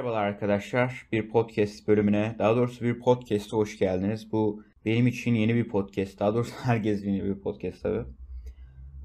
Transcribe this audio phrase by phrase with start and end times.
[0.00, 1.06] Merhabalar arkadaşlar.
[1.12, 4.32] Bir podcast bölümüne, daha doğrusu bir podcast'e hoş geldiniz.
[4.32, 6.20] Bu benim için yeni bir podcast.
[6.20, 8.04] Daha doğrusu herkes yeni bir podcast tabii.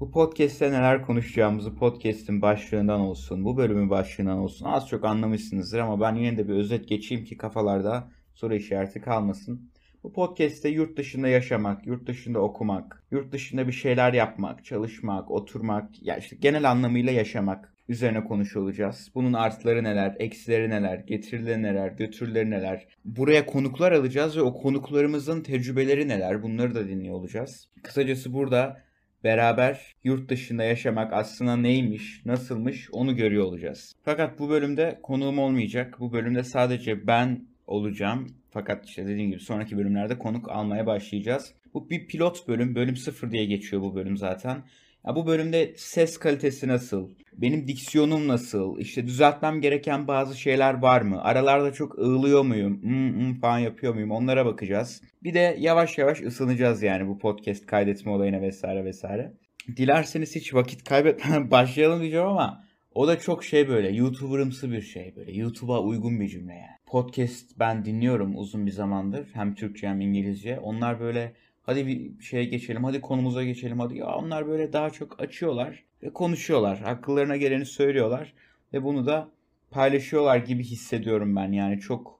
[0.00, 6.00] Bu podcast'te neler konuşacağımızı podcast'in başlığından olsun, bu bölümün başlığından olsun az çok anlamışsınızdır ama
[6.00, 9.70] ben yine de bir özet geçeyim ki kafalarda soru işareti kalmasın.
[10.02, 16.02] Bu podcast'te yurt dışında yaşamak, yurt dışında okumak, yurt dışında bir şeyler yapmak, çalışmak, oturmak,
[16.02, 19.10] yani işte genel anlamıyla yaşamak üzerine konuşulacağız.
[19.14, 22.86] Bunun artıları neler, eksileri neler, getirileri neler, götürüleri neler.
[23.04, 27.68] Buraya konuklar alacağız ve o konuklarımızın tecrübeleri neler bunları da dinliyor olacağız.
[27.82, 28.82] Kısacası burada
[29.24, 33.94] beraber yurt dışında yaşamak aslında neymiş, nasılmış onu görüyor olacağız.
[34.04, 35.96] Fakat bu bölümde konuğum olmayacak.
[36.00, 38.26] Bu bölümde sadece ben olacağım.
[38.50, 41.54] Fakat işte dediğim gibi sonraki bölümlerde konuk almaya başlayacağız.
[41.74, 42.74] Bu bir pilot bölüm.
[42.74, 44.62] Bölüm 0 diye geçiyor bu bölüm zaten.
[45.06, 47.10] Ya bu bölümde ses kalitesi nasıl?
[47.32, 48.78] Benim diksiyonum nasıl?
[48.78, 51.22] İşte düzeltmem gereken bazı şeyler var mı?
[51.22, 52.82] Aralarda çok ığlıyor muyum?
[52.82, 54.10] Hmm, hmm falan yapıyor muyum?
[54.10, 55.02] Onlara bakacağız.
[55.22, 59.32] Bir de yavaş yavaş ısınacağız yani bu podcast kaydetme olayına vesaire vesaire.
[59.76, 65.16] Dilerseniz hiç vakit kaybetmeden başlayalım diyeceğim ama o da çok şey böyle YouTuber'ımsı bir şey
[65.16, 65.32] böyle.
[65.32, 66.76] YouTube'a uygun bir cümle yani.
[66.86, 69.28] Podcast ben dinliyorum uzun bir zamandır.
[69.32, 70.58] Hem Türkçe hem İngilizce.
[70.58, 71.32] Onlar böyle
[71.66, 76.12] hadi bir şeye geçelim, hadi konumuza geçelim, hadi ya onlar böyle daha çok açıyorlar ve
[76.12, 76.82] konuşuyorlar.
[76.84, 78.32] Akıllarına geleni söylüyorlar
[78.72, 79.28] ve bunu da
[79.70, 81.52] paylaşıyorlar gibi hissediyorum ben.
[81.52, 82.16] Yani çok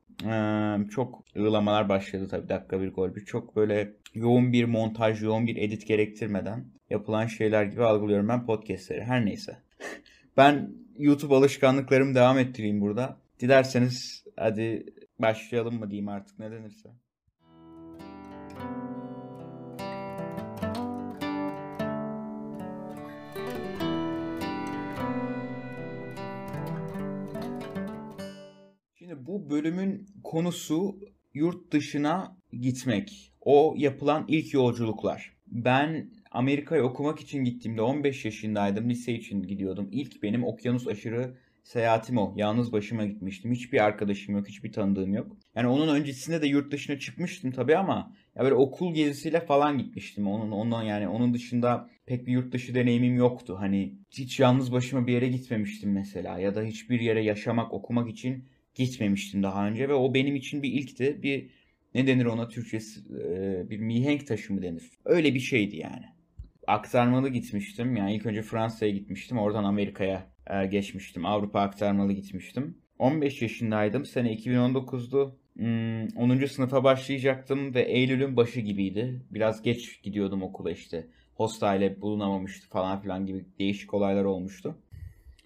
[0.90, 3.24] çok ığlamalar başladı tabii dakika bir gol bir.
[3.24, 9.04] Çok böyle yoğun bir montaj, yoğun bir edit gerektirmeden yapılan şeyler gibi algılıyorum ben podcastleri.
[9.04, 9.56] Her neyse.
[10.36, 13.16] ben YouTube alışkanlıklarımı devam ettireyim burada.
[13.40, 14.86] Dilerseniz hadi
[15.18, 16.88] başlayalım mı diyeyim artık ne denirse.
[18.48, 18.95] Şimdi
[29.26, 30.98] bu bölümün konusu
[31.34, 33.32] yurt dışına gitmek.
[33.40, 35.36] O yapılan ilk yolculuklar.
[35.46, 38.90] Ben Amerika'ya okumak için gittiğimde 15 yaşındaydım.
[38.90, 39.88] Lise için gidiyordum.
[39.92, 42.34] İlk benim okyanus aşırı seyahatim o.
[42.36, 43.52] Yalnız başıma gitmiştim.
[43.52, 45.36] Hiçbir arkadaşım yok, hiçbir tanıdığım yok.
[45.54, 50.26] Yani onun öncesinde de yurt dışına çıkmıştım tabii ama ya böyle okul gezisiyle falan gitmiştim.
[50.26, 53.56] Onun ondan yani onun dışında pek bir yurt dışı deneyimim yoktu.
[53.58, 58.44] Hani hiç yalnız başıma bir yere gitmemiştim mesela ya da hiçbir yere yaşamak, okumak için
[58.76, 61.22] gitmemiştim daha önce ve o benim için bir ilkti.
[61.22, 61.50] Bir
[61.94, 64.90] ne denir ona Türkçesi e, bir mihenk taşı mı denir?
[65.04, 66.04] Öyle bir şeydi yani.
[66.66, 67.96] Aktarmalı gitmiştim.
[67.96, 69.38] Yani ilk önce Fransa'ya gitmiştim.
[69.38, 71.26] Oradan Amerika'ya e, geçmiştim.
[71.26, 72.78] Avrupa aktarmalı gitmiştim.
[72.98, 74.04] 15 yaşındaydım.
[74.04, 75.38] Sene 2019'du.
[75.56, 76.46] Hmm, 10.
[76.46, 79.22] sınıfa başlayacaktım ve Eylül'ün başı gibiydi.
[79.30, 81.06] Biraz geç gidiyordum okula işte.
[81.34, 84.78] Hostayla bulunamamıştı falan filan gibi değişik olaylar olmuştu.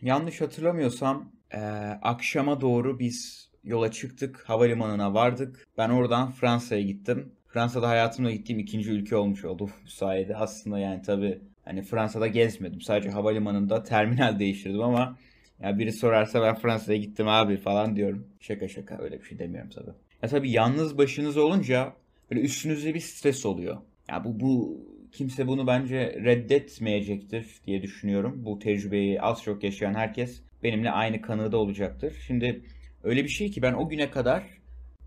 [0.02, 1.58] Yanlış hatırlamıyorsam ee,
[2.02, 4.44] akşama doğru biz yola çıktık.
[4.46, 5.68] Havalimanına vardık.
[5.78, 7.32] Ben oradan Fransa'ya gittim.
[7.48, 10.36] Fransa'da hayatımda gittiğim ikinci ülke olmuş oldu bu sayede.
[10.36, 12.80] Aslında yani tabii hani Fransa'da gezmedim.
[12.80, 15.16] Sadece havalimanında terminal değiştirdim ama
[15.62, 18.26] ya biri sorarsa ben Fransa'ya gittim abi falan diyorum.
[18.40, 19.90] Şaka şaka öyle bir şey demiyorum tabii.
[20.22, 21.92] Ya tabii yalnız başınız olunca
[22.30, 23.76] böyle üstünüzde bir stres oluyor.
[24.08, 24.80] Ya bu bu
[25.12, 28.44] kimse bunu bence reddetmeyecektir diye düşünüyorum.
[28.44, 32.16] Bu tecrübeyi az çok yaşayan herkes benimle aynı kanıda olacaktır.
[32.26, 32.62] Şimdi
[33.04, 34.42] öyle bir şey ki ben o güne kadar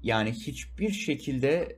[0.04, 1.76] yani hiçbir şekilde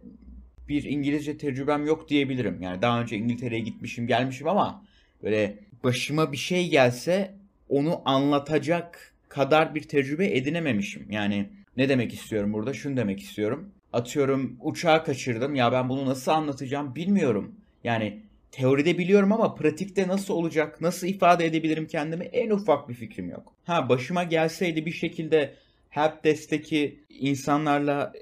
[0.70, 2.62] bir İngilizce tecrübem yok diyebilirim.
[2.62, 4.86] Yani daha önce İngiltere'ye gitmişim gelmişim ama
[5.24, 7.34] böyle başıma bir şey gelse
[7.70, 11.08] onu anlatacak kadar bir tecrübe edinememişim.
[11.12, 12.74] Yani ne demek istiyorum burada?
[12.74, 13.70] Şunu demek istiyorum.
[13.94, 15.56] Atıyorum uçağı kaçırdım.
[15.56, 17.56] Ya ben bunu nasıl anlatacağım bilmiyorum.
[17.84, 18.20] Yani
[18.56, 23.54] teoride biliyorum ama pratikte nasıl olacak, nasıl ifade edebilirim kendimi en ufak bir fikrim yok.
[23.66, 25.54] Ha başıma gelseydi bir şekilde
[25.90, 28.14] helpdesk'teki insanlarla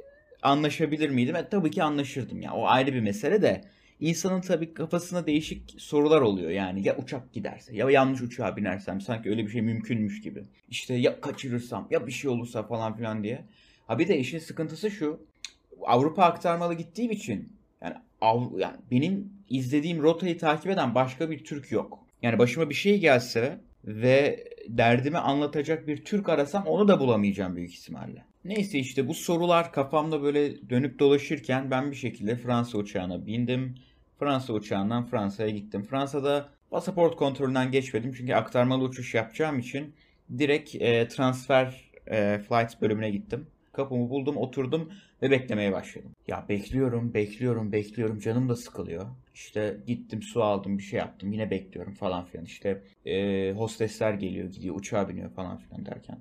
[0.41, 1.35] anlaşabilir miydim?
[1.35, 2.53] E, tabii ki anlaşırdım ya.
[2.53, 3.61] O ayrı bir mesele de.
[3.99, 6.87] İnsanın tabii kafasına değişik sorular oluyor yani.
[6.87, 10.43] Ya uçak giderse ya yanlış uçağa binersem sanki öyle bir şey mümkünmüş gibi.
[10.69, 13.45] İşte ya kaçırırsam ya bir şey olursa falan filan diye.
[13.87, 15.19] Ha bir de işin sıkıntısı şu.
[15.81, 21.71] Avrupa aktarmalı gittiğim için yani, av, yani benim izlediğim rotayı takip eden başka bir Türk
[21.71, 21.99] yok.
[22.21, 27.73] Yani başıma bir şey gelse ve derdimi anlatacak bir Türk arasam onu da bulamayacağım büyük
[27.73, 28.25] ihtimalle.
[28.45, 33.75] Neyse işte bu sorular kafamda böyle dönüp dolaşırken ben bir şekilde Fransa uçağına bindim.
[34.19, 35.83] Fransa uçağından Fransa'ya gittim.
[35.83, 39.95] Fransa'da pasaport kontrolünden geçmedim çünkü aktarmalı uçuş yapacağım için
[40.37, 43.47] direkt e, transfer e, flight bölümüne gittim.
[43.73, 44.89] Kapımı buldum, oturdum
[45.21, 46.11] ve beklemeye başladım.
[46.27, 48.19] Ya bekliyorum, bekliyorum, bekliyorum.
[48.19, 49.05] Canım da sıkılıyor.
[49.33, 51.31] İşte gittim su aldım, bir şey yaptım.
[51.31, 52.45] Yine bekliyorum falan filan.
[52.45, 56.19] İşte e, hostesler geliyor, gidiyor, uçağa biniyor falan filan derken.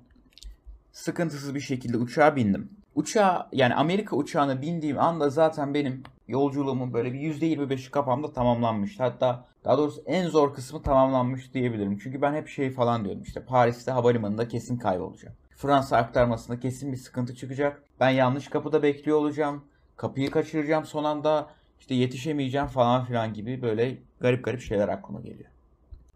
[0.91, 2.69] sıkıntısız bir şekilde uçağa bindim.
[2.95, 9.03] Uçağa yani Amerika uçağına bindiğim anda zaten benim yolculuğumun böyle bir %25'i kafamda tamamlanmıştı.
[9.03, 11.97] Hatta daha doğrusu en zor kısmı tamamlanmış diyebilirim.
[11.97, 15.35] Çünkü ben hep şey falan diyordum işte Paris'te havalimanında kesin kaybolacağım.
[15.55, 17.83] Fransa aktarmasında kesin bir sıkıntı çıkacak.
[17.99, 19.63] Ben yanlış kapıda bekliyor olacağım.
[19.97, 25.49] Kapıyı kaçıracağım son anda işte yetişemeyeceğim falan filan gibi böyle garip garip şeyler aklıma geliyor.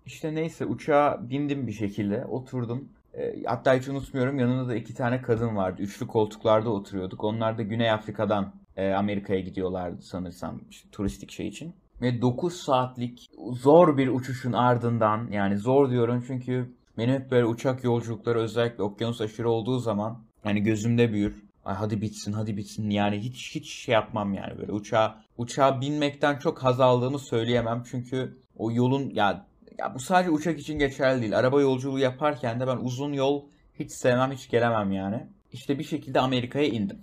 [0.06, 2.90] İşte neyse uçağa bindim bir şekilde oturdum.
[3.14, 5.82] E, hatta hiç unutmuyorum yanında da iki tane kadın vardı.
[5.82, 7.24] Üçlü koltuklarda oturuyorduk.
[7.24, 11.74] Onlar da Güney Afrika'dan e, Amerika'ya gidiyorlardı sanırsam işte, turistik şey için.
[12.02, 17.84] Ve 9 saatlik zor bir uçuşun ardından yani zor diyorum çünkü benim hep böyle uçak
[17.84, 21.44] yolculukları özellikle okyanus aşırı olduğu zaman yani gözümde büyür.
[21.66, 26.38] Ay hadi bitsin hadi bitsin yani hiç hiç şey yapmam yani böyle uçağa uçağa binmekten
[26.40, 29.48] çok haz aldığımı söyleyemem çünkü o yolun ya
[29.80, 31.38] ya bu sadece uçak için geçerli değil.
[31.40, 33.46] Araba yolculuğu yaparken de ben uzun yol
[33.80, 35.28] hiç sevmem hiç gelemem yani.
[35.52, 37.02] İşte bir şekilde Amerika'ya indim.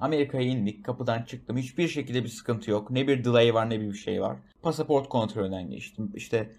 [0.00, 0.84] Amerika'ya indik.
[0.84, 1.56] Kapıdan çıktım.
[1.56, 2.90] Hiçbir şekilde bir sıkıntı yok.
[2.90, 4.36] Ne bir delay var ne bir şey var.
[4.62, 6.12] Pasaport kontrolünden geçtim.
[6.14, 6.50] İşte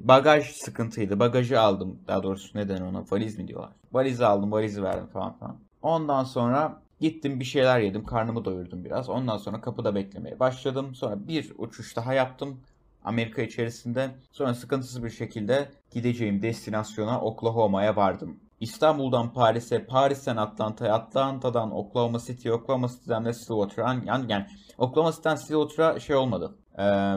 [0.00, 1.20] bagaj sıkıntıydı.
[1.20, 1.98] Bagajı aldım.
[2.08, 3.04] Daha doğrusu neden ona?
[3.10, 3.72] Valiz mi diyorlar?
[3.92, 4.52] Valizi aldım.
[4.52, 5.56] Valizi verdim falan falan.
[5.82, 8.04] Ondan sonra gittim bir şeyler yedim.
[8.04, 9.08] Karnımı doyurdum biraz.
[9.08, 10.94] Ondan sonra kapıda beklemeye başladım.
[10.94, 12.60] Sonra bir uçuş daha yaptım.
[13.04, 14.10] Amerika içerisinde.
[14.32, 18.40] Sonra sıkıntısız bir şekilde gideceğim destinasyona Oklahoma'ya vardım.
[18.60, 24.46] İstanbul'dan Paris'e, Paris'ten Atlanta'ya, Atlanta'dan Oklahoma City, Oklahoma City'den de Stillwater'a yani, yani
[24.78, 26.58] Oklahoma City'den Stillwater'a şey olmadı.
[26.78, 27.14] Ee,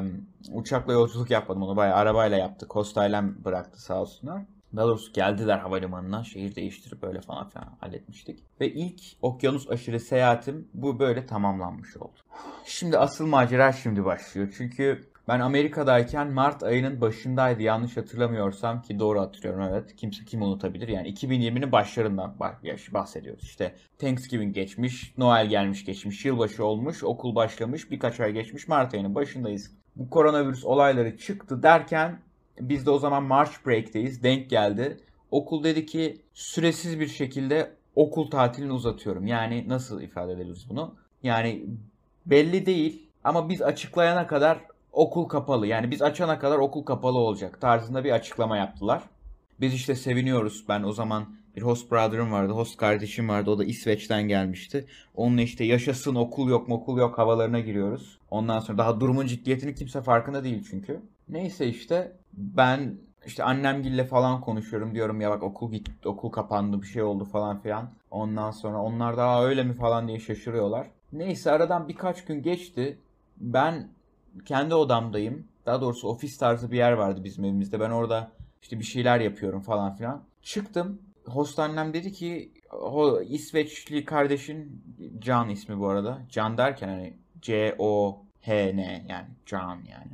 [0.54, 2.76] uçakla yolculuk yapmadım onu bayağı arabayla yaptık.
[2.76, 4.42] Hostayla bıraktı sağ olsunlar.
[4.76, 8.40] Daha doğrusu geldiler havalimanına şehir değiştirip böyle falan filan halletmiştik.
[8.62, 12.20] Ve ilk okyanus aşırı seyahatim bu böyle tamamlanmış oldu.
[12.66, 14.54] Şimdi asıl macera şimdi başlıyor.
[14.58, 19.96] Çünkü ben Amerika'dayken Mart ayının başındaydı yanlış hatırlamıyorsam ki doğru hatırlıyorum evet.
[19.96, 22.36] Kimse kim unutabilir yani 2020'nin başlarından
[22.94, 23.44] bahsediyoruz.
[23.44, 29.16] İşte Thanksgiving geçmiş, Noel gelmiş geçmiş, yılbaşı olmuş, okul başlamış, birkaç ay geçmiş Mart ayının
[29.16, 29.72] başındayız.
[29.96, 32.20] Bu koronavirüs olayları çıktı derken
[32.60, 34.98] biz de o zaman March break'teyiz denk geldi.
[35.32, 39.28] Okul dedi ki süresiz bir şekilde okul tatilini uzatıyorum.
[39.28, 40.96] Yani nasıl ifade ederiz bunu?
[41.24, 41.66] Yani
[42.26, 44.60] belli değil ama biz açıklayana kadar
[44.94, 45.68] okul kapalı.
[45.68, 49.04] Yani biz açana kadar okul kapalı olacak tarzında bir açıklama yaptılar.
[49.62, 50.66] Biz işte seviniyoruz.
[50.70, 51.26] Ben o zaman
[51.56, 53.50] bir host brother'ım vardı, host kardeşim vardı.
[53.52, 54.86] O da İsveç'ten gelmişti.
[55.16, 58.20] Onunla işte yaşasın okul yok okul yok havalarına giriyoruz.
[58.32, 61.02] Ondan sonra daha durumun ciddiyetini kimse farkında değil çünkü.
[61.30, 66.88] Neyse işte ben işte annemgille falan konuşuyorum diyorum ya bak okul gitti okul kapandı bir
[66.88, 67.90] şey oldu falan filan.
[68.12, 70.88] Ondan sonra onlar da öyle mi falan diye şaşırıyorlar.
[71.14, 72.98] Neyse aradan birkaç gün geçti.
[73.38, 73.88] Ben
[74.46, 75.48] kendi odamdayım.
[75.66, 77.80] Daha doğrusu ofis tarzı bir yer vardı bizim evimizde.
[77.80, 78.32] Ben orada
[78.62, 80.24] işte bir şeyler yapıyorum falan filan.
[80.42, 81.02] Çıktım.
[81.26, 84.84] Host annem dedi ki o İsveçli kardeşin
[85.20, 86.22] Can ismi bu arada.
[86.30, 90.12] Can derken hani C O H N yani Can yani.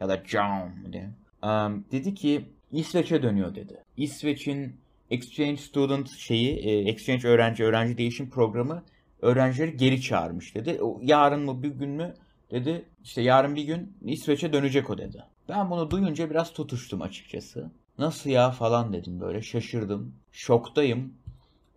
[0.00, 1.10] Ya da Can diye.
[1.42, 3.82] Um, dedi ki İsveç'e dönüyor dedi.
[3.96, 4.76] İsveç'in
[5.10, 8.82] Exchange Student şeyi, e, Exchange öğrenci öğrenci değişim programı
[9.22, 10.80] öğrencileri geri çağırmış dedi.
[11.02, 12.14] Yarın mı bir gün mü
[12.50, 15.24] Dedi işte yarın bir gün İsveç'e dönecek o dedi.
[15.48, 17.70] Ben bunu duyunca biraz tutuştum açıkçası.
[17.98, 20.14] Nasıl ya falan dedim böyle şaşırdım.
[20.32, 21.14] Şoktayım.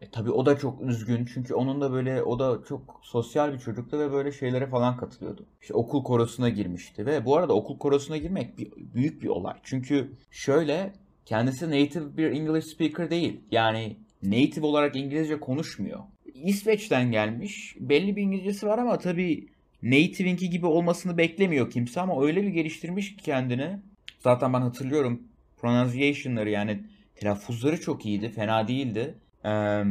[0.02, 3.60] E tabi o da çok üzgün çünkü onun da böyle o da çok sosyal bir
[3.60, 5.46] çocuktu ve böyle şeylere falan katılıyordu.
[5.62, 9.54] İşte okul korosuna girmişti ve bu arada okul korosuna girmek bir, büyük bir olay.
[9.64, 10.94] Çünkü şöyle
[11.26, 13.42] kendisi native bir English speaker değil.
[13.52, 16.00] Yani native olarak İngilizce konuşmuyor.
[16.34, 17.76] İsveç'ten gelmiş.
[17.80, 19.53] Belli bir İngilizcesi var ama tabii
[19.84, 23.80] native'inki gibi olmasını beklemiyor kimse ama öyle bir geliştirmiş ki kendini.
[24.20, 25.22] Zaten ben hatırlıyorum
[25.58, 26.84] pronunciation'ları yani
[27.16, 29.16] telaffuzları çok iyiydi, fena değildi.
[29.46, 29.84] Ee,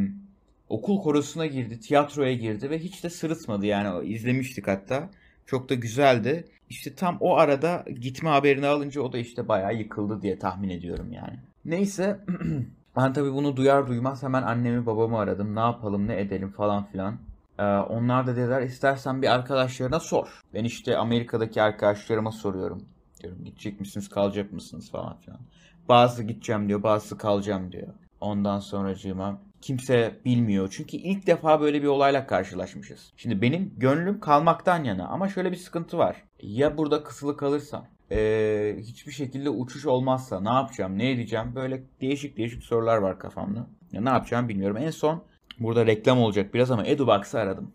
[0.68, 5.10] okul korosuna girdi, tiyatroya girdi ve hiç de sırıtmadı yani izlemiştik hatta.
[5.46, 6.44] Çok da güzeldi.
[6.70, 11.12] İşte tam o arada gitme haberini alınca o da işte bayağı yıkıldı diye tahmin ediyorum
[11.12, 11.38] yani.
[11.64, 12.20] Neyse
[12.96, 15.56] ben tabii bunu duyar duymaz hemen annemi babamı aradım.
[15.56, 17.18] Ne yapalım ne edelim falan filan.
[17.58, 20.40] Ee, onlar da dediler istersen bir arkadaşlarına sor.
[20.54, 22.82] Ben işte Amerika'daki arkadaşlarıma soruyorum.
[23.22, 25.40] Diyorum gidecek misiniz kalacak mısınız falan filan.
[25.88, 27.88] Bazı gideceğim diyor bazısı kalacağım diyor.
[28.20, 30.68] Ondan sonracığıma kimse bilmiyor.
[30.70, 33.12] Çünkü ilk defa böyle bir olayla karşılaşmışız.
[33.16, 36.16] Şimdi benim gönlüm kalmaktan yana ama şöyle bir sıkıntı var.
[36.40, 42.36] Ya burada kısılı kalırsam ee, hiçbir şekilde uçuş olmazsa ne yapacağım ne edeceğim böyle değişik
[42.36, 43.66] değişik sorular var kafamda.
[43.92, 44.76] Ya ne yapacağım bilmiyorum.
[44.76, 45.24] En son
[45.60, 47.72] Burada reklam olacak biraz ama EduBox'ı aradım.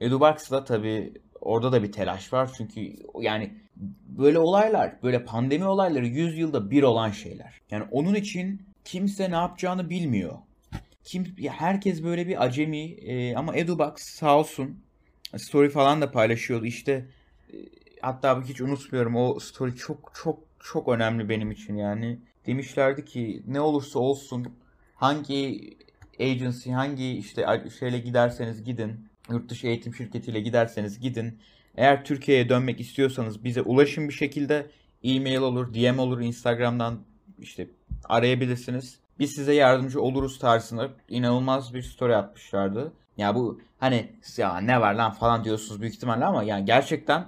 [0.00, 2.50] EduBox'da tabii orada da bir telaş var.
[2.56, 3.54] Çünkü yani
[4.06, 7.60] böyle olaylar, böyle pandemi olayları 100 yılda bir olan şeyler.
[7.70, 10.34] Yani onun için kimse ne yapacağını bilmiyor.
[11.04, 14.80] kim herkes böyle bir acemi e, ama Edubox sağ olsun
[15.36, 16.66] story falan da paylaşıyordu.
[16.66, 17.06] İşte
[17.52, 17.56] e,
[18.00, 22.18] hatta hiç unutmuyorum o story çok çok çok önemli benim için yani.
[22.46, 24.56] Demişlerdi ki ne olursa olsun
[24.94, 25.70] hangi
[26.20, 27.46] agency hangi işte
[27.78, 31.38] şeyle giderseniz gidin yurt dışı eğitim şirketiyle giderseniz gidin.
[31.76, 34.66] Eğer Türkiye'ye dönmek istiyorsanız bize ulaşın bir şekilde
[35.02, 36.98] e-mail olur, DM olur, Instagram'dan
[37.38, 37.68] işte
[38.04, 38.98] arayabilirsiniz.
[39.18, 42.92] Biz size yardımcı oluruz tarzında inanılmaz bir story atmışlardı.
[43.16, 47.26] Ya bu hani ya ne var lan falan diyorsunuz büyük ihtimalle ama yani gerçekten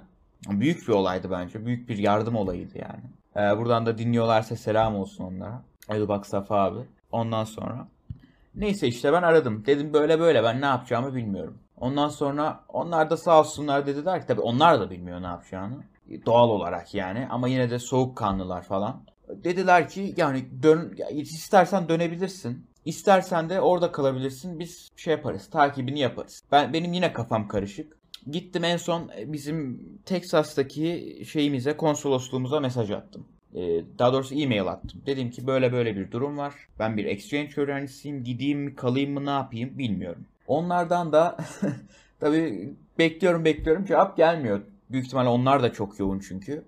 [0.49, 1.65] büyük bir olaydı bence.
[1.65, 3.03] Büyük bir yardım olayıydı yani.
[3.35, 5.61] Ee, buradan da dinliyorlarsa selam olsun onlara.
[5.87, 6.79] Hadi bak Safa abi.
[7.11, 7.87] Ondan sonra.
[8.55, 9.65] Neyse işte ben aradım.
[9.65, 11.57] Dedim böyle böyle ben ne yapacağımı bilmiyorum.
[11.77, 15.83] Ondan sonra onlar da sağ olsunlar dediler ki tabii onlar da bilmiyor ne yapacağını.
[16.25, 19.03] Doğal olarak yani ama yine de soğukkanlılar falan.
[19.29, 22.69] Dediler ki yani dön istersen dönebilirsin.
[22.85, 24.59] İstersen de orada kalabilirsin.
[24.59, 25.49] Biz şey yaparız.
[25.49, 26.43] Takibini yaparız.
[26.51, 27.97] Ben benim yine kafam karışık.
[28.31, 33.27] Gittim en son bizim Texas'taki şeyimize, konsolosluğumuza mesaj attım.
[33.55, 35.01] Ee, daha doğrusu e-mail attım.
[35.05, 36.53] Dedim ki böyle böyle bir durum var.
[36.79, 38.23] Ben bir exchange öğrencisiyim.
[38.23, 40.25] Gideyim mi kalayım mı ne yapayım bilmiyorum.
[40.47, 41.37] Onlardan da
[42.19, 44.61] tabii bekliyorum bekliyorum cevap gelmiyor.
[44.89, 46.63] Büyük ihtimalle onlar da çok yoğun çünkü.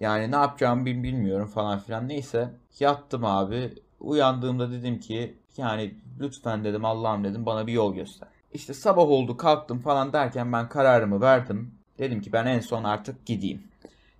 [0.00, 2.08] Yani ne yapacağımı bilmiyorum falan filan.
[2.08, 3.74] Neyse yattım abi.
[4.00, 8.28] Uyandığımda dedim ki yani lütfen dedim Allah'ım dedim bana bir yol göster.
[8.52, 11.74] İşte sabah oldu kalktım falan derken ben kararımı verdim.
[11.98, 13.62] Dedim ki ben en son artık gideyim.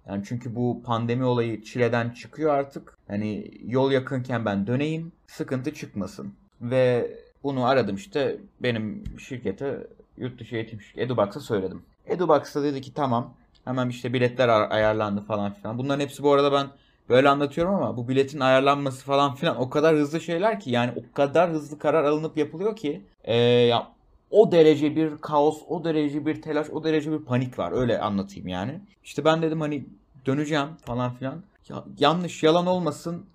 [0.08, 2.98] Yani çünkü bu pandemi olayı çileden çıkıyor artık.
[3.08, 6.34] Hani yol yakınken ben döneyim, sıkıntı çıkmasın.
[6.60, 7.10] Ve
[7.42, 9.86] bunu aradım işte benim şirkete
[10.16, 11.82] yurt dışı eğitim şirketi Edubox'a söyledim.
[12.06, 13.34] Edubox da dedi ki tamam
[13.64, 15.78] hemen işte biletler ayarlandı falan filan.
[15.78, 16.66] Bunların hepsi bu arada ben
[17.08, 21.14] böyle anlatıyorum ama bu biletin ayarlanması falan filan o kadar hızlı şeyler ki yani o
[21.14, 23.95] kadar hızlı karar alınıp yapılıyor ki e, ya
[24.30, 27.72] o derece bir kaos, o derece bir telaş, o derece bir panik var.
[27.72, 28.80] Öyle anlatayım yani.
[29.04, 29.86] İşte ben dedim hani
[30.26, 31.42] döneceğim falan filan.
[31.68, 33.26] Ya, yanlış yalan olmasın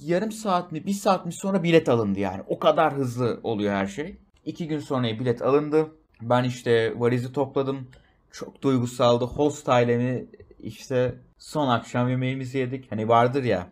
[0.00, 2.42] yarım saat mi bir saat mi sonra bilet alındı yani.
[2.48, 4.16] O kadar hızlı oluyor her şey.
[4.44, 5.86] İki gün sonra bilet alındı.
[6.22, 7.88] Ben işte valizi topladım.
[8.32, 9.24] Çok duygusaldı.
[9.24, 10.24] Host ailemi
[10.62, 12.92] işte son akşam yemeğimizi yedik.
[12.92, 13.68] Hani vardır ya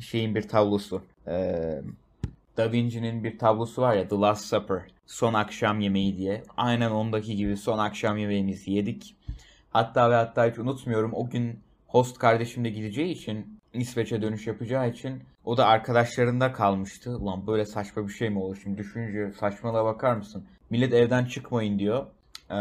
[0.00, 1.02] şeyin bir tablosu.
[1.28, 1.80] Ee,
[2.56, 4.82] Da Vinci'nin bir tablosu var ya The Last Supper.
[5.06, 6.42] Son akşam yemeği diye.
[6.56, 9.16] Aynen ondaki gibi son akşam yemeğimizi yedik.
[9.70, 14.90] Hatta ve hatta hiç unutmuyorum o gün host kardeşim de gideceği için İsveç'e dönüş yapacağı
[14.90, 17.16] için o da arkadaşlarında kalmıştı.
[17.16, 20.44] Ulan böyle saçma bir şey mi olur şimdi düşünce saçmalığa bakar mısın?
[20.70, 22.06] Millet evden çıkmayın diyor.
[22.50, 22.54] Ee,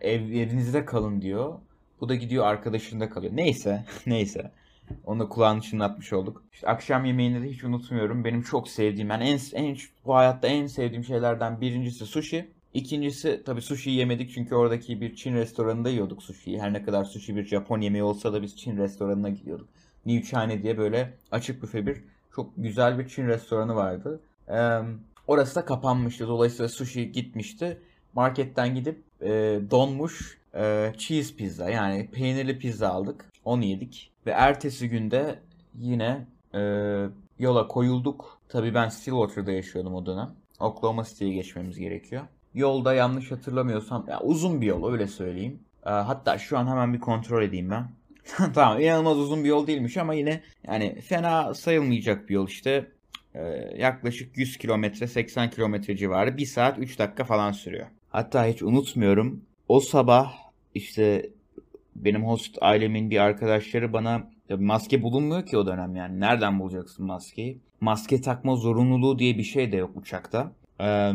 [0.00, 1.58] ev, evinizde kalın diyor.
[2.00, 3.32] Bu da gidiyor arkadaşında kalıyor.
[3.36, 4.50] Neyse neyse.
[5.04, 6.42] Onu da kulağını çınlatmış olduk.
[6.52, 8.24] İşte akşam yemeğini de hiç unutmuyorum.
[8.24, 9.76] Benim çok sevdiğim, yani en, en
[10.06, 12.48] bu hayatta en sevdiğim şeylerden birincisi sushi.
[12.74, 16.60] İkincisi tabii sushi yemedik çünkü oradaki bir Çin restoranında yiyorduk sushi'yi.
[16.60, 19.68] Her ne kadar sushi bir Japon yemeği olsa da biz Çin restoranına gidiyorduk.
[20.06, 21.96] Niuchane diye böyle açık büfe bir
[22.34, 24.20] çok güzel bir Çin restoranı vardı.
[24.48, 24.78] Ee,
[25.26, 26.28] orası da kapanmıştı.
[26.28, 27.78] Dolayısıyla sushi gitmişti.
[28.14, 33.24] Marketten gidip e, donmuş e, cheese pizza yani peynirli pizza aldık.
[33.44, 34.12] Onu yedik.
[34.26, 35.38] Ve ertesi günde
[35.74, 36.60] yine e,
[37.38, 38.40] yola koyulduk.
[38.48, 40.30] Tabii ben Stillwater'da yaşıyordum o dönem.
[40.60, 42.22] Oklahoma City'ye geçmemiz gerekiyor.
[42.54, 45.60] Yolda yanlış hatırlamıyorsam ya uzun bir yol öyle söyleyeyim.
[45.86, 47.88] E, hatta şu an hemen bir kontrol edeyim ben.
[48.54, 52.86] tamam inanılmaz uzun bir yol değilmiş ama yine yani fena sayılmayacak bir yol işte.
[53.34, 53.40] Ee,
[53.78, 57.86] yaklaşık 100 kilometre 80 kilometre civarı 1 saat 3 dakika falan sürüyor.
[58.08, 60.45] Hatta hiç unutmuyorum o sabah
[60.76, 61.30] işte
[61.96, 64.22] benim host ailemin bir arkadaşları bana
[64.58, 66.20] maske bulunmuyor ki o dönem yani.
[66.20, 67.60] Nereden bulacaksın maskeyi?
[67.80, 70.52] Maske takma zorunluluğu diye bir şey de yok uçakta.
[70.80, 71.12] Ee,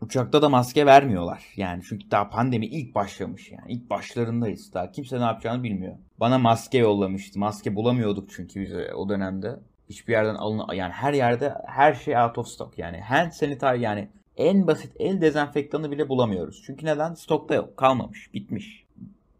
[0.00, 1.44] uçakta da maske vermiyorlar.
[1.56, 3.72] Yani çünkü daha pandemi ilk başlamış yani.
[3.72, 4.74] İlk başlarındayız.
[4.74, 5.94] Daha kimse ne yapacağını bilmiyor.
[6.20, 7.38] Bana maske yollamıştı.
[7.38, 9.60] Maske bulamıyorduk çünkü biz o dönemde.
[9.88, 13.00] Hiçbir yerden alın yani her yerde her şey out of stock yani.
[13.00, 16.62] Hand sanitizer yani en basit el dezenfektanı bile bulamıyoruz.
[16.66, 17.14] Çünkü neden?
[17.14, 17.76] Stokta yok.
[17.76, 18.34] Kalmamış.
[18.34, 18.83] Bitmiş.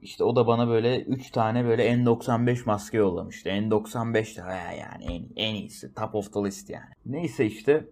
[0.05, 3.49] İşte o da bana böyle 3 tane böyle N95 maske yollamıştı.
[3.49, 5.95] N95 de yani en, en iyisi.
[5.95, 6.91] Top of the list yani.
[7.07, 7.89] Neyse işte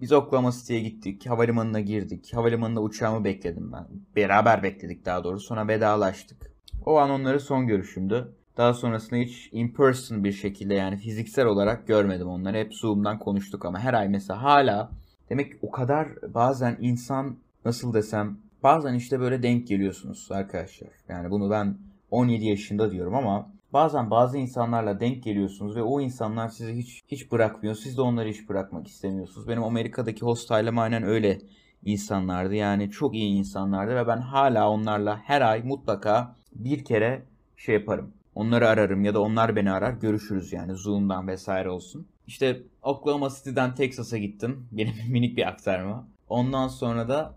[0.00, 1.26] biz Oklahoma City'ye gittik.
[1.26, 2.34] Havalimanına girdik.
[2.34, 3.86] Havalimanında uçağımı bekledim ben.
[4.16, 5.46] Beraber bekledik daha doğrusu.
[5.46, 6.50] Sonra vedalaştık.
[6.86, 8.34] O an onları son görüşümdü.
[8.56, 12.56] Daha sonrasında hiç in person bir şekilde yani fiziksel olarak görmedim onları.
[12.56, 14.90] Hep Zoom'dan konuştuk ama her ay mesela hala
[15.30, 20.88] demek o kadar bazen insan nasıl desem bazen işte böyle denk geliyorsunuz arkadaşlar.
[21.08, 21.78] Yani bunu ben
[22.10, 27.32] 17 yaşında diyorum ama bazen bazı insanlarla denk geliyorsunuz ve o insanlar sizi hiç hiç
[27.32, 27.74] bırakmıyor.
[27.74, 29.48] Siz de onları hiç bırakmak istemiyorsunuz.
[29.48, 31.38] Benim Amerika'daki hostile'ım aynen öyle
[31.84, 32.54] insanlardı.
[32.54, 37.22] Yani çok iyi insanlardı ve ben hala onlarla her ay mutlaka bir kere
[37.56, 38.12] şey yaparım.
[38.34, 39.92] Onları ararım ya da onlar beni arar.
[39.92, 42.06] Görüşürüz yani Zoom'dan vesaire olsun.
[42.26, 44.68] İşte Oklahoma City'den Texas'a gittim.
[44.72, 46.08] Benim minik bir aktarma.
[46.28, 47.34] Ondan sonra da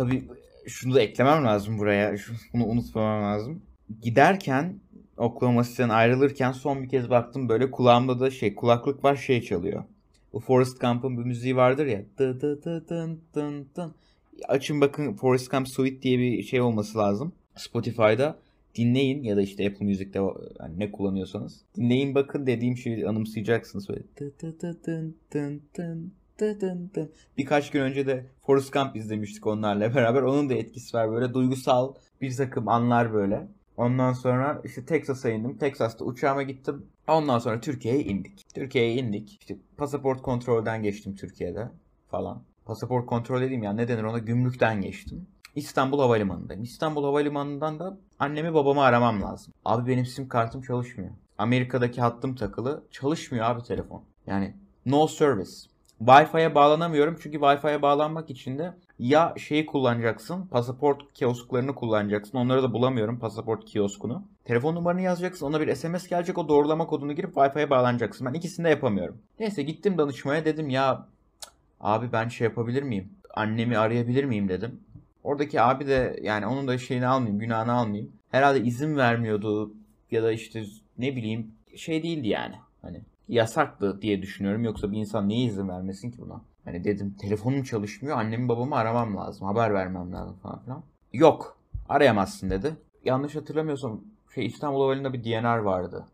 [0.00, 0.24] tabii
[0.66, 2.14] şunu da eklemem lazım buraya.
[2.52, 3.62] Bunu unutmamam lazım.
[4.02, 4.74] Giderken
[5.16, 9.84] Oklahoma City'den ayrılırken son bir kez baktım böyle kulağımda da şey kulaklık var şey çalıyor.
[10.32, 12.02] Bu Forrest Gump'ın bir müziği vardır ya.
[12.18, 13.94] Dı dı dı dın dın dın.
[14.48, 17.32] Açın bakın Forrest Gump Suite diye bir şey olması lazım.
[17.56, 18.38] Spotify'da
[18.74, 20.18] dinleyin ya da işte Apple Music'te
[20.60, 21.60] yani ne kullanıyorsanız.
[21.76, 23.88] Dinleyin bakın dediğim şeyi anımsayacaksınız.
[23.88, 24.02] Böyle.
[24.20, 27.12] Dı dı dı dın dın dın dı dın dın.
[27.38, 30.22] Birkaç gün önce de Forrest Gump izlemiştik onlarla beraber.
[30.22, 33.48] Onun da etkisi var böyle duygusal bir takım anlar böyle.
[33.76, 35.58] Ondan sonra işte Texas'a indim.
[35.58, 36.86] Texas'ta uçağıma gittim.
[37.08, 38.46] Ondan sonra Türkiye'ye indik.
[38.54, 39.36] Türkiye'ye indik.
[39.40, 41.68] İşte pasaport kontrolden geçtim Türkiye'de
[42.10, 42.42] falan.
[42.64, 45.26] Pasaport kontrol dediğim ya ne denir ona gümrükten geçtim.
[45.56, 46.62] İstanbul Havalimanı'ndayım.
[46.62, 49.54] İstanbul Havalimanı'ndan da annemi babamı aramam lazım.
[49.64, 51.10] Abi benim sim kartım çalışmıyor.
[51.38, 52.84] Amerika'daki hattım takılı.
[52.90, 54.04] Çalışmıyor abi telefon.
[54.26, 54.56] Yani
[54.86, 55.50] no service.
[56.00, 62.38] Wi-Fi'ye bağlanamıyorum çünkü Wi-Fi'ye bağlanmak için de ya şeyi kullanacaksın, pasaport kiosklarını kullanacaksın.
[62.38, 64.22] Onları da bulamıyorum pasaport kioskunu.
[64.44, 68.26] Telefon numaranı yazacaksın, ona bir SMS gelecek, o doğrulama kodunu girip Wi-Fi'ye bağlanacaksın.
[68.26, 69.18] Ben ikisini de yapamıyorum.
[69.40, 71.06] Neyse gittim danışmaya dedim ya
[71.80, 73.08] abi ben şey yapabilir miyim?
[73.34, 74.80] Annemi arayabilir miyim dedim.
[75.24, 78.12] Oradaki abi de yani onun da şeyini almayayım, günahını almayayım.
[78.30, 79.74] Herhalde izin vermiyordu
[80.10, 80.64] ya da işte
[80.98, 82.54] ne bileyim şey değildi yani.
[82.82, 83.00] Hani
[83.30, 84.64] yasaktı diye düşünüyorum.
[84.64, 86.40] Yoksa bir insan niye izin vermesin ki buna?
[86.64, 88.18] Hani dedim telefonum çalışmıyor.
[88.18, 89.46] Annemi babamı aramam lazım.
[89.46, 90.82] Haber vermem lazım falan filan.
[91.12, 91.58] Yok.
[91.88, 92.76] Arayamazsın dedi.
[93.04, 94.00] Yanlış hatırlamıyorsam
[94.34, 96.06] şey İstanbul Havalimanı'nda bir DNR vardı.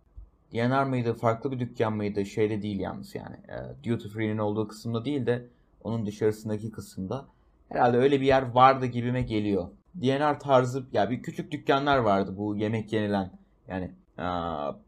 [0.53, 1.15] DNR mıydı?
[1.15, 2.27] Farklı bir dükkan mıydı?
[2.27, 3.37] Şeyde değil yalnız yani.
[3.37, 5.47] E, duty free'nin olduğu kısımda değil de
[5.85, 7.25] onun dışarısındaki kısımda.
[7.69, 9.69] Herhalde öyle bir yer vardı gibime geliyor.
[10.03, 13.31] DNR tarzı ya bir küçük dükkanlar vardı bu yemek yenilen.
[13.69, 13.91] Yani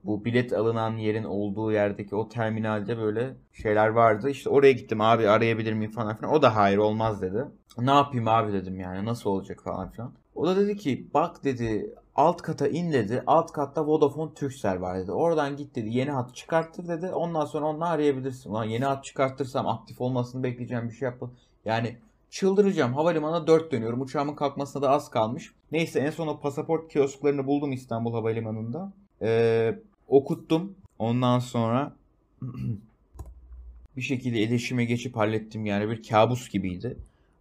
[0.04, 4.30] bu bilet alınan yerin olduğu yerdeki o terminalde böyle şeyler vardı.
[4.30, 6.32] İşte oraya gittim abi arayabilir miyim falan filan.
[6.32, 7.44] O da hayır olmaz dedi.
[7.78, 10.12] Ne yapayım abi dedim yani nasıl olacak falan filan.
[10.34, 13.22] O da dedi ki bak dedi alt kata in dedi.
[13.26, 15.12] Alt katta Vodafone Turkcell var dedi.
[15.12, 17.06] Oradan git dedi yeni hat çıkarttır dedi.
[17.06, 18.50] Ondan sonra onu arayabilirsin.
[18.50, 21.34] Ulan yeni hat çıkarttırsam aktif olmasını bekleyeceğim bir şey yapalım.
[21.64, 21.96] Yani
[22.30, 22.94] Çıldıracağım.
[22.94, 24.00] Havalimanına 4 dönüyorum.
[24.00, 25.54] Uçağımın kalkmasına da az kalmış.
[25.72, 28.92] Neyse en son o pasaport kiosklarını buldum İstanbul Havalimanı'nda.
[29.22, 29.78] Ee,
[30.08, 30.74] okuttum.
[30.98, 31.96] Ondan sonra
[33.96, 35.66] bir şekilde iletişime geçip hallettim.
[35.66, 36.96] Yani bir kabus gibiydi.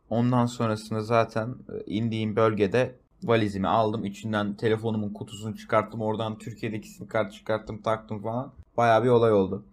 [0.10, 4.06] Ondan sonrasında zaten e, indiğim bölgede valizimi aldım.
[4.06, 6.02] İçinden telefonumun kutusunu çıkarttım.
[6.02, 8.54] Oradan Türkiye'deki sim kart çıkarttım taktım falan.
[8.78, 9.66] Baya bir olay oldu.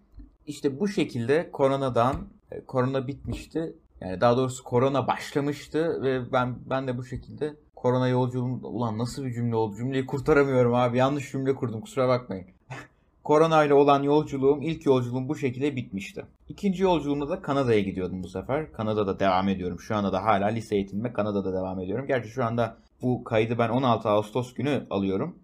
[0.47, 2.17] İşte bu şekilde koronadan,
[2.51, 3.75] e, korona bitmişti.
[4.01, 9.25] Yani daha doğrusu korona başlamıştı ve ben ben de bu şekilde korona yolculuğum ulan nasıl
[9.25, 9.77] bir cümle oldu?
[9.77, 10.99] Cümleyi kurtaramıyorum abi.
[10.99, 11.81] Yanlış cümle kurdum.
[11.81, 12.47] Kusura bakmayın.
[13.25, 16.25] korona ile olan yolculuğum, ilk yolculuğum bu şekilde bitmişti.
[16.49, 18.73] İkinci yolculuğumda da Kanada'ya gidiyordum bu sefer.
[18.73, 19.81] Kanada'da devam ediyorum.
[19.81, 22.07] Şu anda da hala lise eğitimime Kanada'da devam ediyorum.
[22.07, 25.39] Gerçi şu anda bu kaydı ben 16 Ağustos günü alıyorum.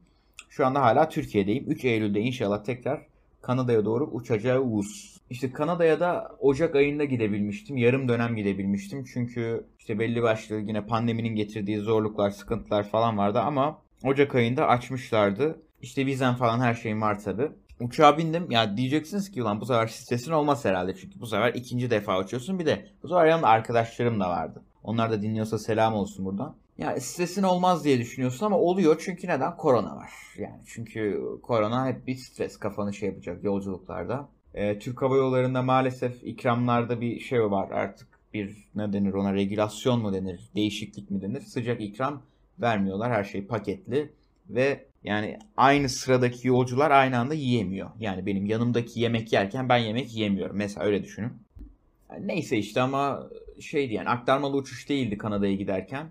[0.49, 1.65] Şu anda hala Türkiye'deyim.
[1.71, 3.07] 3 Eylül'de inşallah tekrar
[3.43, 5.21] Kanada'ya doğru uçacağız.
[5.31, 7.77] İşte Kanada'ya da Ocak ayında gidebilmiştim.
[7.77, 9.05] Yarım dönem gidebilmiştim.
[9.05, 15.63] Çünkü işte belli başlı yine pandeminin getirdiği zorluklar, sıkıntılar falan vardı ama Ocak ayında açmışlardı.
[15.83, 17.49] İşte vizen falan her şeyim var tabi.
[17.81, 18.51] Uçağa bindim.
[18.51, 20.97] Ya diyeceksiniz ki ulan bu sefer stresin olmaz herhalde.
[20.97, 22.59] Çünkü bu sefer ikinci defa uçuyorsun.
[22.59, 24.63] Bir de bu sefer yanımda arkadaşlarım da vardı.
[24.83, 26.57] Onlar da dinliyorsa selam olsun buradan.
[26.81, 29.57] Ya stresin olmaz diye düşünüyorsun ama oluyor çünkü neden?
[29.57, 30.11] Korona var.
[30.39, 34.29] Yani çünkü korona hep bir stres kafanı şey yapacak yolculuklarda.
[34.55, 40.01] Ee, Türk Hava Yolları'nda maalesef ikramlarda bir şey var artık bir ne denir ona regülasyon
[40.01, 42.23] mu denir değişiklik mi denir sıcak ikram
[42.61, 44.13] vermiyorlar her şey paketli
[44.49, 47.91] ve yani aynı sıradaki yolcular aynı anda yiyemiyor.
[47.99, 50.57] Yani benim yanımdaki yemek yerken ben yemek yiyemiyorum.
[50.57, 51.33] Mesela öyle düşünün.
[52.11, 53.29] Yani neyse işte ama
[53.61, 56.07] şeydi yani aktarmalı uçuş değildi Kanada'ya giderken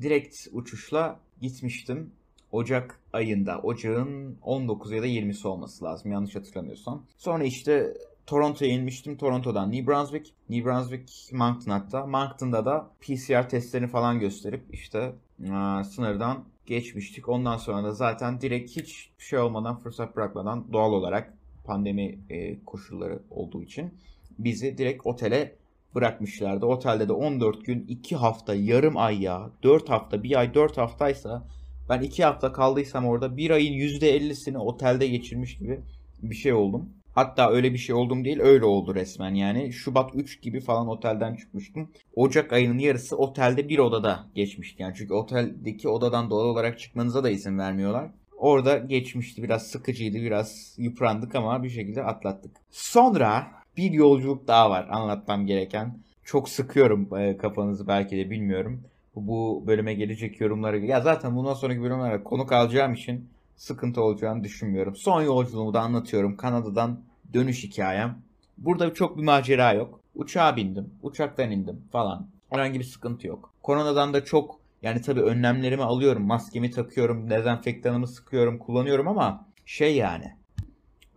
[0.00, 2.12] direkt uçuşla gitmiştim.
[2.52, 3.58] Ocak ayında.
[3.58, 7.06] Ocağın 19 ya da 20'si olması lazım yanlış hatırlamıyorsam.
[7.18, 7.94] Sonra işte
[8.26, 9.16] Toronto'ya inmiştim.
[9.16, 10.32] Toronto'dan New Brunswick.
[10.48, 12.06] New Brunswick Moncton hatta.
[12.06, 15.12] Moncton'da da PCR testlerini falan gösterip işte
[15.50, 17.28] aa, sınırdan geçmiştik.
[17.28, 23.22] Ondan sonra da zaten direkt hiç şey olmadan fırsat bırakmadan doğal olarak pandemi e, koşulları
[23.30, 23.94] olduğu için
[24.38, 25.56] bizi direkt otele
[25.94, 26.66] bırakmışlardı.
[26.66, 31.46] Otelde de 14 gün 2 hafta yarım ay ya 4 hafta bir ay 4 haftaysa
[31.88, 35.80] Ben iki hafta kaldıysam orada bir ayın %50'sini otelde geçirmiş gibi
[36.22, 36.88] bir şey oldum.
[37.14, 39.72] Hatta öyle bir şey oldum değil öyle oldu resmen yani.
[39.72, 41.90] Şubat 3 gibi falan otelden çıkmıştım.
[42.14, 44.82] Ocak ayının yarısı otelde bir odada geçmişti.
[44.82, 48.10] Yani çünkü oteldeki odadan doğal olarak çıkmanıza da izin vermiyorlar.
[48.36, 49.42] Orada geçmişti.
[49.42, 50.16] Biraz sıkıcıydı.
[50.16, 52.56] Biraz yıprandık ama bir şekilde atlattık.
[52.70, 55.98] Sonra bir yolculuk daha var anlatmam gereken.
[56.24, 58.82] Çok sıkıyorum e, kafanızı belki de bilmiyorum.
[59.16, 60.78] Bu bölüme gelecek yorumları.
[60.78, 64.96] Ya zaten bundan sonraki bölümlerde konuk alacağım için sıkıntı olacağını düşünmüyorum.
[64.96, 66.36] Son yolculuğumu da anlatıyorum.
[66.36, 67.00] Kanada'dan
[67.34, 68.18] dönüş hikayem.
[68.58, 70.00] Burada çok bir macera yok.
[70.14, 70.94] Uçağa bindim.
[71.02, 72.26] Uçaktan indim falan.
[72.50, 73.54] Herhangi bir sıkıntı yok.
[73.62, 76.26] Koronadan da çok yani tabii önlemlerimi alıyorum.
[76.26, 77.30] Maskemi takıyorum.
[77.30, 78.58] Dezenfektanımı sıkıyorum.
[78.58, 80.39] Kullanıyorum ama şey yani.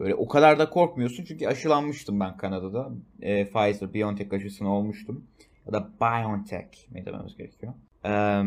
[0.03, 1.23] Böyle o kadar da korkmuyorsun.
[1.23, 2.91] Çünkü aşılanmıştım ben Kanada'da.
[3.21, 5.27] E, Pfizer, BioNTech aşısını olmuştum.
[5.65, 7.73] Ya da BioNTech mi dememiz gerekiyor.
[8.05, 8.43] Eee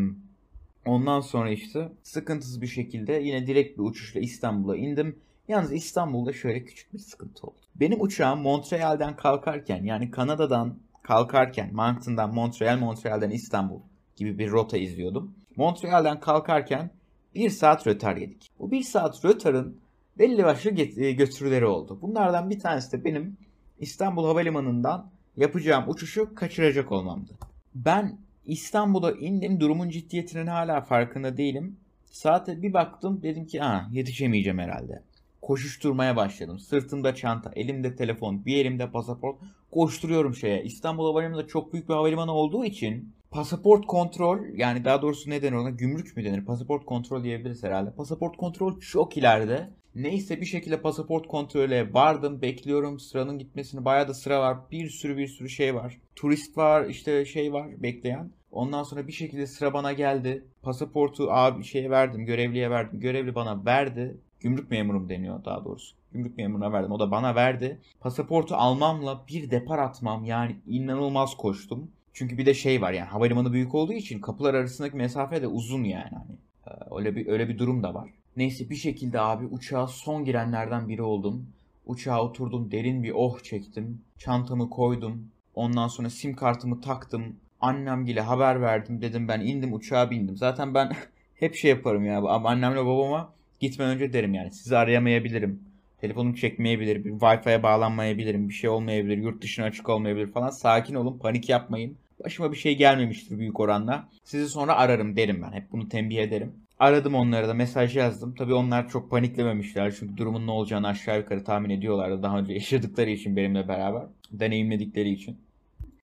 [0.87, 5.19] Ondan sonra işte sıkıntısız bir şekilde yine direkt bir uçuşla İstanbul'a indim.
[5.49, 7.57] Yalnız İstanbul'da şöyle küçük bir sıkıntı oldu.
[7.75, 13.81] Benim uçağım Montreal'den kalkarken yani Kanada'dan kalkarken Moncton'dan Montreal, Montreal'den İstanbul
[14.17, 15.35] gibi bir rota izliyordum.
[15.57, 16.91] Montreal'den kalkarken
[17.35, 18.51] bir saat rötar yedik.
[18.59, 19.81] Bu bir saat rötarın
[20.19, 21.99] belli başlı e, götürüleri oldu.
[22.03, 23.37] Bunlardan bir tanesi de benim
[23.79, 27.33] İstanbul Havalimanı'ndan yapacağım uçuşu kaçıracak olmamdı.
[27.75, 29.61] Ben İstanbul'a indim.
[29.61, 31.77] Durumun ciddiyetinin hala farkında değilim.
[32.05, 35.03] Saate bir baktım dedim ki ha yetişemeyeceğim herhalde.
[35.43, 36.59] Koşuşturmaya başladım.
[36.59, 39.37] Sırtımda çanta, elimde telefon, bir elimde pasaport.
[39.71, 40.63] Koşturuyorum şeye.
[40.65, 45.57] İstanbul Havalimanı çok büyük bir havalimanı olduğu için pasaport kontrol yani daha doğrusu ne denir
[45.57, 46.45] ona gümrük mü denir?
[46.45, 47.91] Pasaport kontrol diyebiliriz herhalde.
[47.91, 49.71] Pasaport kontrol çok ileride.
[49.97, 52.43] Neyse bir şekilde pasaport kontrole vardım.
[52.43, 53.85] Bekliyorum sıranın gitmesini.
[53.85, 54.59] Bayağı da sıra var.
[54.71, 55.99] Bir sürü bir sürü şey var.
[56.17, 58.31] Turist var işte şey var bekleyen.
[58.53, 60.45] Ondan sonra bir şekilde sıra bana geldi.
[60.63, 63.01] Pasaportu abi şeye verdim, görevliye verdim.
[63.01, 64.17] Görevli bana verdi.
[64.41, 65.97] Gümrük memurum deniyor daha doğrusu.
[66.13, 66.93] Gümrük memuruna verdim.
[66.93, 67.81] O da bana verdi.
[68.01, 71.91] Pasaportu almamla bir depar atmam yani inanılmaz koştum.
[72.13, 75.85] Çünkü bir de şey var yani havalimanı büyük olduğu için kapılar arasındaki mesafe de uzun
[75.85, 76.37] yani hani.
[76.67, 78.11] Ee, öyle bir öyle bir durum da var.
[78.37, 81.47] Neyse bir şekilde abi uçağa son girenlerden biri oldum.
[81.87, 84.01] Uçağa oturdum derin bir oh çektim.
[84.19, 85.31] Çantamı koydum.
[85.55, 87.37] Ondan sonra sim kartımı taktım.
[87.61, 89.03] Annemgile haber verdim.
[89.03, 90.37] Dedim ben indim uçağa bindim.
[90.37, 90.93] Zaten ben
[91.35, 92.23] hep şey yaparım ya.
[92.23, 94.53] Annemle babama gitmeden önce derim yani.
[94.53, 95.61] Sizi arayamayabilirim.
[96.01, 97.05] Telefonum çekmeyebilir.
[97.05, 98.49] Bir Wi-Fi'ye bağlanmayabilirim.
[98.49, 99.17] Bir şey olmayabilir.
[99.19, 100.51] Yurt dışına açık olmayabilir falan.
[100.51, 101.19] Sakin olun.
[101.19, 101.97] Panik yapmayın.
[102.25, 104.09] Başıma bir şey gelmemiştir büyük oranda.
[104.25, 105.53] Sizi sonra ararım derim ben.
[105.53, 106.53] Hep bunu tembih ederim.
[106.79, 108.35] Aradım onlara da mesaj yazdım.
[108.35, 109.95] Tabii onlar çok paniklememişler.
[109.99, 112.23] Çünkü durumun ne olacağını aşağı yukarı tahmin ediyorlardı.
[112.23, 114.03] Daha önce yaşadıkları için benimle beraber.
[114.33, 115.37] Deneyimledikleri için.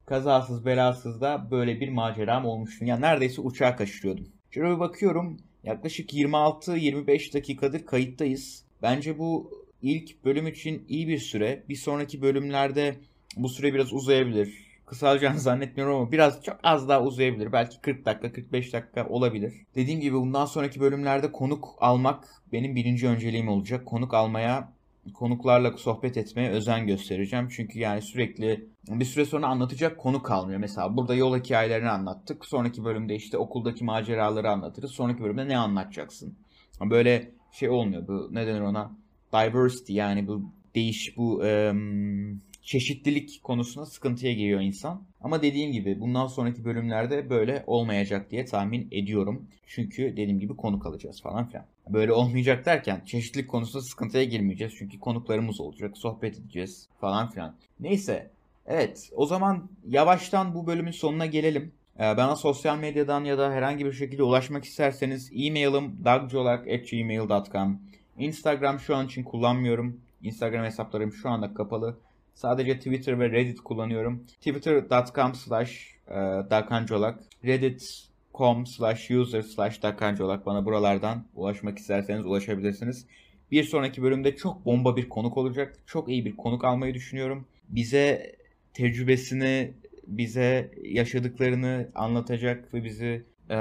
[0.06, 2.86] Kazasız belasız da böyle bir maceram olmuştu.
[2.86, 4.28] Yani neredeyse uçağa kaçırıyordum.
[4.52, 5.38] Şöyle bir bakıyorum.
[5.64, 8.64] Yaklaşık 26-25 dakikadır kayıttayız.
[8.82, 11.64] Bence bu ilk bölüm için iyi bir süre.
[11.70, 12.96] Bir sonraki bölümlerde
[13.38, 17.52] bu süre biraz uzayabilir kısalacağını zannetmiyorum ama biraz çok az daha uzayabilir.
[17.52, 19.54] Belki 40 dakika 45 dakika olabilir.
[19.76, 23.86] Dediğim gibi bundan sonraki bölümlerde konuk almak benim birinci önceliğim olacak.
[23.86, 24.74] Konuk almaya
[25.14, 27.48] konuklarla sohbet etmeye özen göstereceğim.
[27.50, 30.60] Çünkü yani sürekli bir süre sonra anlatacak konu kalmıyor.
[30.60, 32.46] Mesela burada yol hikayelerini anlattık.
[32.46, 34.92] Sonraki bölümde işte okuldaki maceraları anlatırız.
[34.92, 36.36] Sonraki bölümde ne anlatacaksın?
[36.82, 38.08] Böyle şey olmuyor.
[38.08, 38.92] Bu ne denir ona?
[39.34, 40.42] Diversity yani bu
[40.76, 45.04] değiş bu um, çeşitlilik konusunda sıkıntıya giriyor insan.
[45.22, 49.48] Ama dediğim gibi bundan sonraki bölümlerde böyle olmayacak diye tahmin ediyorum.
[49.68, 51.66] Çünkü dediğim gibi konuk alacağız falan filan.
[51.90, 54.74] Böyle olmayacak derken çeşitlilik konusunda sıkıntıya girmeyeceğiz.
[54.78, 57.56] Çünkü konuklarımız olacak, sohbet edeceğiz falan filan.
[57.80, 58.32] Neyse.
[58.68, 61.72] Evet o zaman yavaştan bu bölümün sonuna gelelim.
[62.00, 67.80] Ee, bana sosyal medyadan ya da herhangi bir şekilde ulaşmak isterseniz e-mailim dagcolak.gmail.com
[68.18, 70.02] Instagram şu an için kullanmıyorum.
[70.22, 71.98] Instagram hesaplarım şu anda kapalı.
[72.34, 74.26] Sadece Twitter ve Reddit kullanıyorum.
[74.42, 76.14] Twitter.com slash e,
[76.50, 77.20] dakancolak.
[77.46, 80.46] Reddit.com slash user slash dakancolak.
[80.46, 83.06] Bana buralardan ulaşmak isterseniz ulaşabilirsiniz.
[83.52, 85.78] Bir sonraki bölümde çok bomba bir konuk olacak.
[85.86, 87.46] Çok iyi bir konuk almayı düşünüyorum.
[87.70, 88.36] Bize
[88.74, 89.74] tecrübesini,
[90.08, 93.58] bize yaşadıklarını anlatacak ve bizi e,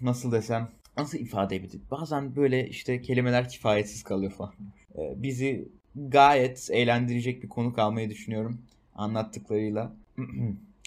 [0.00, 1.80] nasıl desem nasıl ifade edebilir?
[1.90, 4.54] Bazen böyle işte kelimeler kifayetsiz kalıyor falan.
[4.98, 8.62] E, bizi gayet eğlendirecek bir konu kalmayı düşünüyorum
[8.94, 9.92] anlattıklarıyla.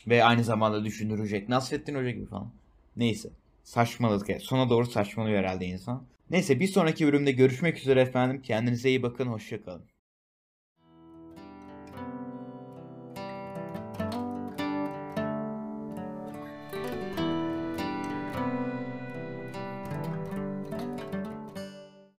[0.08, 1.50] Ve aynı zamanda düşündürecek.
[1.50, 2.52] Nasrettin Hoca gibi falan.
[2.96, 3.30] Neyse.
[3.64, 4.30] Saçmaladık.
[4.30, 4.42] Yani.
[4.42, 6.04] Sona doğru saçmalıyor herhalde insan.
[6.30, 8.42] Neyse bir sonraki bölümde görüşmek üzere efendim.
[8.42, 9.28] Kendinize iyi bakın.
[9.28, 9.82] Hoşçakalın.